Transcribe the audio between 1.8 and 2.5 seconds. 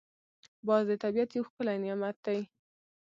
نعمت دی